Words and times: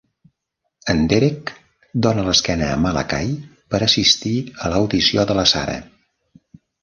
En 0.93 1.01
Derek 1.09 1.51
dóna 2.05 2.23
l'esquena 2.29 2.69
a 2.69 2.79
Malakai 2.85 3.29
per 3.73 3.81
assistir 3.87 4.33
a 4.65 4.71
l'audició 4.75 5.27
de 5.33 5.37
la 5.41 5.47
Sara. 5.55 5.77